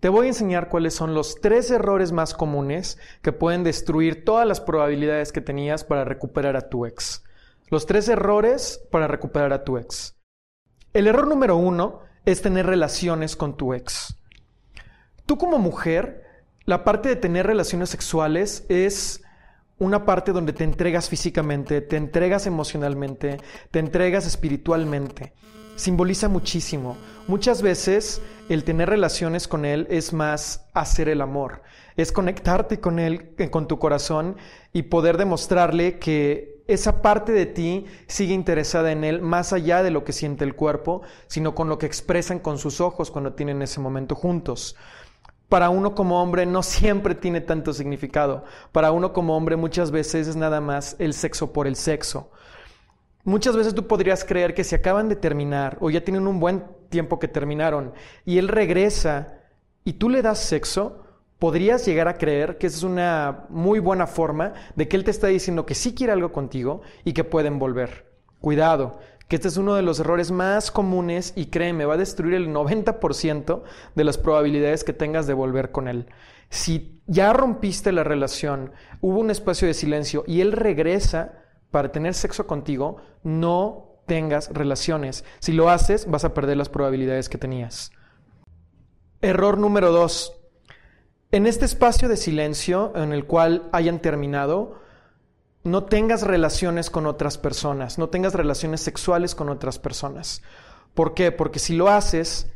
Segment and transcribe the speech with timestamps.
[0.00, 4.48] Te voy a enseñar cuáles son los tres errores más comunes que pueden destruir todas
[4.48, 7.22] las probabilidades que tenías para recuperar a tu ex.
[7.68, 10.16] Los tres errores para recuperar a tu ex.
[10.94, 14.16] El error número uno es tener relaciones con tu ex.
[15.26, 16.24] Tú como mujer,
[16.64, 19.22] la parte de tener relaciones sexuales es
[19.78, 23.36] una parte donde te entregas físicamente, te entregas emocionalmente,
[23.70, 25.34] te entregas espiritualmente
[25.80, 26.96] simboliza muchísimo.
[27.26, 31.62] Muchas veces el tener relaciones con Él es más hacer el amor,
[31.96, 34.36] es conectarte con Él, eh, con tu corazón
[34.74, 39.90] y poder demostrarle que esa parte de ti sigue interesada en Él más allá de
[39.90, 43.62] lo que siente el cuerpo, sino con lo que expresan con sus ojos cuando tienen
[43.62, 44.76] ese momento juntos.
[45.48, 48.44] Para uno como hombre no siempre tiene tanto significado.
[48.70, 52.30] Para uno como hombre muchas veces es nada más el sexo por el sexo.
[53.24, 56.64] Muchas veces tú podrías creer que si acaban de terminar o ya tienen un buen
[56.88, 57.92] tiempo que terminaron
[58.24, 59.38] y él regresa
[59.84, 61.04] y tú le das sexo,
[61.38, 65.26] podrías llegar a creer que es una muy buena forma de que él te está
[65.26, 68.10] diciendo que sí quiere algo contigo y que pueden volver.
[68.40, 68.98] Cuidado,
[69.28, 72.48] que este es uno de los errores más comunes y créeme, va a destruir el
[72.48, 73.62] 90%
[73.94, 76.06] de las probabilidades que tengas de volver con él.
[76.48, 82.14] Si ya rompiste la relación, hubo un espacio de silencio y él regresa, para tener
[82.14, 85.24] sexo contigo, no tengas relaciones.
[85.38, 87.92] Si lo haces, vas a perder las probabilidades que tenías.
[89.22, 90.34] Error número dos.
[91.30, 94.80] En este espacio de silencio en el cual hayan terminado,
[95.62, 100.42] no tengas relaciones con otras personas, no tengas relaciones sexuales con otras personas.
[100.94, 101.30] ¿Por qué?
[101.32, 102.50] Porque si lo haces,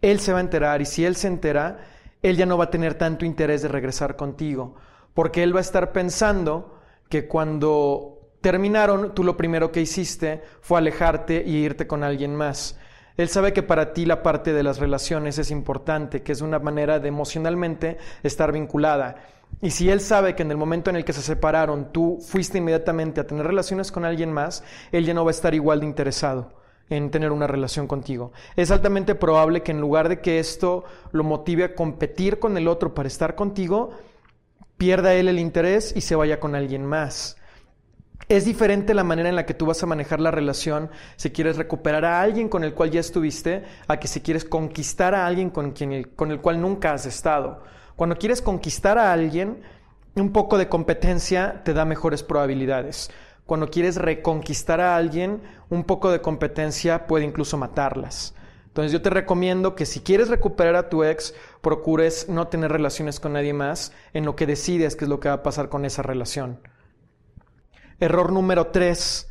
[0.00, 1.80] él se va a enterar y si él se entera,
[2.22, 4.76] él ya no va a tener tanto interés de regresar contigo,
[5.12, 6.78] porque él va a estar pensando
[7.08, 8.15] que cuando
[8.46, 12.78] terminaron, tú lo primero que hiciste fue alejarte y irte con alguien más.
[13.16, 16.60] Él sabe que para ti la parte de las relaciones es importante, que es una
[16.60, 19.16] manera de emocionalmente estar vinculada.
[19.60, 22.58] Y si él sabe que en el momento en el que se separaron tú fuiste
[22.58, 25.86] inmediatamente a tener relaciones con alguien más, él ya no va a estar igual de
[25.86, 26.52] interesado
[26.88, 28.30] en tener una relación contigo.
[28.54, 32.68] Es altamente probable que en lugar de que esto lo motive a competir con el
[32.68, 33.90] otro para estar contigo,
[34.76, 37.35] pierda él el interés y se vaya con alguien más.
[38.28, 41.56] Es diferente la manera en la que tú vas a manejar la relación si quieres
[41.56, 45.50] recuperar a alguien con el cual ya estuviste, a que si quieres conquistar a alguien
[45.50, 47.62] con, quien con el cual nunca has estado.
[47.94, 49.62] Cuando quieres conquistar a alguien,
[50.16, 53.10] un poco de competencia te da mejores probabilidades.
[53.46, 55.40] Cuando quieres reconquistar a alguien,
[55.70, 58.34] un poco de competencia puede incluso matarlas.
[58.66, 63.20] Entonces yo te recomiendo que si quieres recuperar a tu ex, procures no tener relaciones
[63.20, 65.84] con nadie más en lo que decides qué es lo que va a pasar con
[65.84, 66.58] esa relación.
[67.98, 69.28] Error número tres,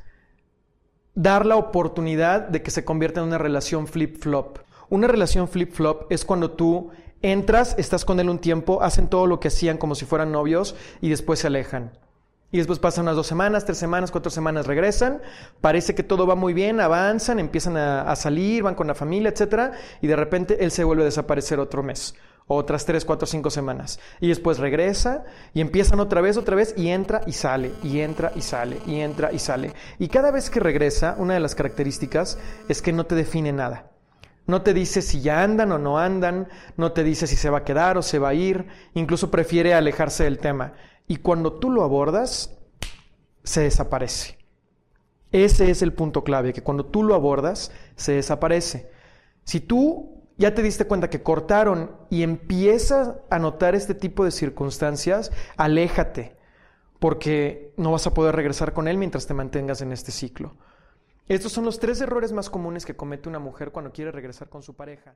[1.13, 4.59] dar la oportunidad de que se convierta en una relación flip-flop.
[4.89, 6.89] Una relación flip-flop es cuando tú
[7.21, 10.75] entras, estás con él un tiempo, hacen todo lo que hacían como si fueran novios
[10.99, 11.97] y después se alejan.
[12.51, 15.21] Y después pasan unas dos semanas, tres semanas, cuatro semanas, regresan,
[15.61, 19.29] parece que todo va muy bien, avanzan, empiezan a, a salir, van con la familia,
[19.29, 19.73] etc.
[20.01, 22.15] Y de repente él se vuelve a desaparecer otro mes
[22.47, 23.99] otras 3, 4, 5 semanas.
[24.19, 25.23] Y después regresa
[25.53, 28.99] y empiezan otra vez, otra vez y entra y sale, y entra y sale, y
[28.99, 29.73] entra y sale.
[29.99, 32.37] Y cada vez que regresa, una de las características
[32.69, 33.91] es que no te define nada.
[34.47, 36.47] No te dice si ya andan o no andan,
[36.77, 39.73] no te dice si se va a quedar o se va a ir, incluso prefiere
[39.73, 40.73] alejarse del tema.
[41.07, 42.55] Y cuando tú lo abordas,
[43.43, 44.37] se desaparece.
[45.31, 48.91] Ese es el punto clave, que cuando tú lo abordas, se desaparece.
[49.43, 54.31] Si tú ya te diste cuenta que cortaron y empiezas a notar este tipo de
[54.31, 56.35] circunstancias, aléjate,
[56.99, 60.55] porque no vas a poder regresar con él mientras te mantengas en este ciclo.
[61.27, 64.61] Estos son los tres errores más comunes que comete una mujer cuando quiere regresar con
[64.61, 65.15] su pareja.